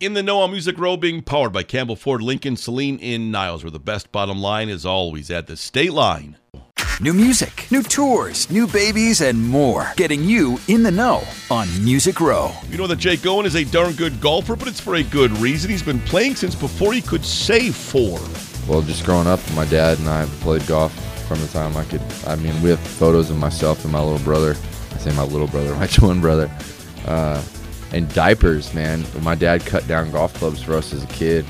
In 0.00 0.14
the 0.14 0.22
Know 0.22 0.42
on 0.42 0.52
Music 0.52 0.78
Row 0.78 0.96
being 0.96 1.22
powered 1.22 1.52
by 1.52 1.64
Campbell 1.64 1.96
Ford 1.96 2.22
Lincoln 2.22 2.56
Saline 2.56 3.00
in 3.00 3.32
Niles, 3.32 3.64
where 3.64 3.70
the 3.72 3.80
best 3.80 4.12
bottom 4.12 4.38
line 4.38 4.68
is 4.68 4.86
always 4.86 5.28
at 5.28 5.48
the 5.48 5.56
state 5.56 5.92
line. 5.92 6.36
New 7.00 7.12
music, 7.12 7.66
new 7.72 7.82
tours, 7.82 8.48
new 8.48 8.68
babies, 8.68 9.20
and 9.20 9.48
more. 9.48 9.92
Getting 9.96 10.22
you 10.22 10.60
in 10.68 10.84
the 10.84 10.90
know 10.92 11.24
on 11.50 11.66
Music 11.84 12.20
Row. 12.20 12.52
You 12.70 12.78
know 12.78 12.86
that 12.86 13.00
Jake 13.00 13.26
Owen 13.26 13.44
is 13.44 13.56
a 13.56 13.64
darn 13.64 13.94
good 13.94 14.20
golfer, 14.20 14.54
but 14.54 14.68
it's 14.68 14.78
for 14.78 14.94
a 14.94 15.02
good 15.02 15.32
reason. 15.38 15.68
He's 15.68 15.82
been 15.82 16.00
playing 16.02 16.36
since 16.36 16.54
before 16.54 16.92
he 16.92 17.00
could 17.00 17.24
say 17.24 17.72
four. 17.72 18.20
Well, 18.68 18.82
just 18.82 19.04
growing 19.04 19.26
up, 19.26 19.40
my 19.56 19.64
dad 19.64 19.98
and 19.98 20.08
I 20.08 20.26
played 20.42 20.64
golf 20.68 20.92
from 21.26 21.40
the 21.40 21.48
time 21.48 21.76
I 21.76 21.82
could. 21.82 22.02
I 22.24 22.36
mean, 22.36 22.62
we 22.62 22.70
have 22.70 22.78
photos 22.78 23.30
of 23.30 23.36
myself 23.36 23.82
and 23.82 23.92
my 23.92 24.00
little 24.00 24.24
brother. 24.24 24.54
I 24.92 24.98
say 24.98 25.12
my 25.16 25.24
little 25.24 25.48
brother, 25.48 25.74
my 25.74 25.88
twin 25.88 26.20
brother. 26.20 26.48
Uh, 27.04 27.42
and 27.92 28.12
diapers, 28.14 28.72
man. 28.74 29.04
My 29.22 29.34
dad 29.34 29.64
cut 29.64 29.86
down 29.86 30.10
golf 30.10 30.34
clubs 30.34 30.62
for 30.62 30.74
us 30.74 30.92
as 30.92 31.04
a 31.04 31.08
kid. 31.08 31.44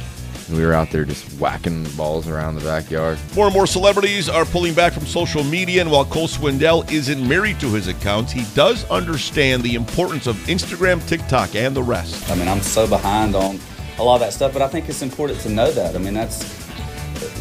And 0.49 0.57
we 0.57 0.65
were 0.65 0.73
out 0.73 0.91
there 0.91 1.05
just 1.05 1.31
whacking 1.39 1.85
balls 1.91 2.27
around 2.27 2.55
the 2.55 2.63
backyard. 2.63 3.19
More 3.37 3.47
and 3.47 3.55
more 3.55 3.67
celebrities 3.67 4.29
are 4.31 4.47
pulling 4.47 4.73
back 4.73 4.95
from 4.95 5.05
social 5.05 5.45
media, 5.45 5.83
and 5.83 5.91
while 5.91 6.07
Cole 6.07 6.27
Swindell 6.27 6.91
isn't 6.91 7.27
married 7.29 7.61
to 7.61 7.69
his 7.69 7.87
accounts, 7.87 8.33
he 8.33 8.45
does 8.55 8.89
understand 8.91 9.63
the 9.63 9.75
importance 9.75 10.27
of 10.27 10.37
Instagram, 10.47 11.07
TikTok, 11.07 11.55
and 11.55 11.77
the 11.77 11.83
rest. 11.83 12.31
I 12.31 12.35
mean, 12.35 12.49
I'm 12.49 12.63
so 12.63 12.87
behind 12.87 13.35
on 13.35 13.61
a 13.99 14.03
lot 14.03 14.15
of 14.15 14.21
that 14.21 14.33
stuff, 14.33 14.55
but 14.55 14.63
I 14.63 14.69
think 14.69 14.89
it's 14.89 15.03
important 15.03 15.41
to 15.41 15.51
know 15.51 15.71
that. 15.71 15.95
I 15.95 15.99
mean, 15.99 16.15
that's 16.15 16.57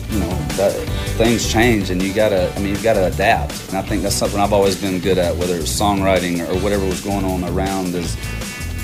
you 0.10 0.20
know, 0.20 0.30
that, 0.56 0.72
things 1.18 1.52
change, 1.52 1.90
and 1.90 2.02
you 2.02 2.14
gotta. 2.14 2.54
I 2.56 2.60
mean, 2.60 2.76
you 2.76 2.82
gotta 2.82 3.08
adapt, 3.08 3.70
and 3.70 3.78
I 3.78 3.82
think 3.82 4.04
that's 4.04 4.16
something 4.16 4.40
I've 4.40 4.54
always 4.54 4.80
been 4.80 5.00
good 5.00 5.18
at, 5.18 5.36
whether 5.36 5.56
it's 5.56 5.80
songwriting 5.80 6.48
or 6.48 6.60
whatever 6.62 6.86
was 6.86 7.02
going 7.02 7.26
on 7.26 7.44
around 7.44 7.94
is 7.94 8.16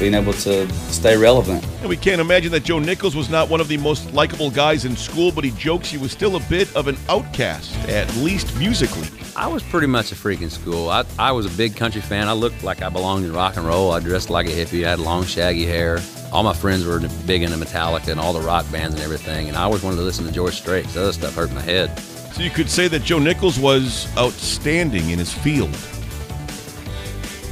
being 0.04 0.16
able 0.16 0.34
to 0.34 0.70
stay 0.92 1.16
relevant. 1.16 1.66
And 1.80 1.88
we 1.88 1.96
can't 1.96 2.20
imagine 2.20 2.52
that 2.52 2.66
Joe 2.66 2.78
Nichols 2.78 3.16
was 3.16 3.30
not 3.30 3.48
one 3.48 3.62
of 3.62 3.70
the 3.70 3.78
most 3.78 4.14
likable 4.14 4.52
guys 4.52 4.84
in 4.84 4.98
school, 4.98 5.32
but 5.32 5.46
he 5.46 5.52
jokes 5.52 5.90
he 5.90 5.98
was 5.98 6.12
still 6.12 6.36
a 6.36 6.42
bit 6.50 6.76
of 6.76 6.90
an 6.90 6.98
outcast, 7.08 7.74
at 7.88 8.14
least 8.18 8.54
musically. 8.58 9.08
I 9.38 9.48
was 9.48 9.64
pretty 9.64 9.88
much 9.88 10.12
a 10.12 10.16
freak 10.16 10.42
in 10.42 10.50
school. 10.50 10.90
I, 10.90 11.06
I 11.18 11.32
was 11.32 11.46
a 11.46 11.58
big 11.58 11.78
country 11.78 12.02
fan. 12.02 12.28
I 12.28 12.34
looked 12.34 12.66
like 12.66 12.82
I 12.82 12.90
belonged 12.90 13.24
in 13.24 13.32
rock 13.32 13.56
and 13.56 13.66
roll. 13.66 13.94
I 13.94 14.02
dressed 14.02 14.30
like 14.30 14.46
a 14.48 14.50
hippie. 14.50 14.86
I 14.86 14.90
had 14.90 15.00
long, 15.00 15.24
shaggy 15.24 15.66
hair. 15.66 16.02
All 16.34 16.44
my 16.44 16.54
friends 16.54 16.86
were 16.86 17.00
big 17.26 17.42
into 17.42 17.56
Metallica 17.56 18.10
and 18.10 18.20
all 18.20 18.34
the 18.34 18.42
rock 18.42 18.70
bands 18.74 18.96
and 18.96 19.04
everything. 19.06 19.48
And 19.48 19.56
I 19.56 19.64
always 19.64 19.84
wanted 19.84 19.96
to 19.98 20.04
listen 20.04 20.26
to 20.26 20.34
George 20.34 20.56
Strait. 20.56 20.86
The 20.88 21.04
other 21.04 21.14
stuff 21.14 21.36
hurt 21.36 21.54
my 21.54 21.62
head. 21.62 21.98
So 22.34 22.42
you 22.42 22.50
could 22.50 22.70
say 22.70 22.90
that 22.90 23.04
Joe 23.04 23.20
Nichols 23.20 23.58
was 23.58 24.14
outstanding 24.18 25.12
in 25.12 25.20
his 25.20 25.32
field, 25.32 25.72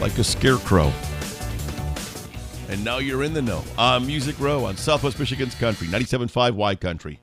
like 0.01 0.17
a 0.17 0.23
scarecrow. 0.25 0.91
And 2.71 2.85
now 2.85 2.99
you're 2.99 3.23
in 3.23 3.33
the 3.33 3.41
know 3.41 3.63
on 3.77 4.07
Music 4.07 4.39
Row 4.39 4.63
on 4.65 4.77
Southwest 4.77 5.19
Michigan's 5.19 5.55
Country, 5.55 5.87
97.5 5.87 6.53
Y 6.53 6.75
Country. 6.75 7.21